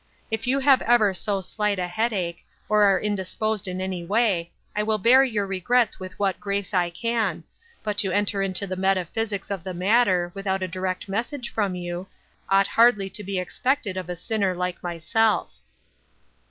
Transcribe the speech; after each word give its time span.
If 0.31 0.47
you 0.47 0.57
have 0.61 0.81
ever 0.81 1.13
so 1.13 1.41
slight 1.41 1.77
a 1.77 1.85
headache, 1.87 2.43
or 2.67 2.81
are 2.85 2.99
indis 2.99 3.37
posed 3.37 3.67
in 3.67 3.79
any 3.79 4.03
way, 4.03 4.49
I 4.75 4.81
will 4.81 4.97
bear 4.97 5.23
your 5.23 5.45
regrets 5.45 5.99
with 5.99 6.17
what 6.17 6.39
grace 6.39 6.73
I 6.73 6.89
can, 6.89 7.43
but 7.83 7.99
to 7.99 8.11
enter 8.11 8.41
into 8.41 8.65
the 8.65 8.75
metaphysics 8.75 9.51
of 9.51 9.63
the 9.63 9.75
matter, 9.75 10.31
without 10.33 10.63
a 10.63 10.67
direct 10.67 11.07
message 11.07 11.51
from 11.51 11.75
you, 11.75 12.07
ought 12.49 12.65
hardly 12.65 13.11
to 13.11 13.23
be 13.23 13.37
expected 13.37 13.95
of 13.95 14.09
a 14.09 14.15
sinner 14.15 14.55
like 14.55 14.81
myself." 14.81 15.59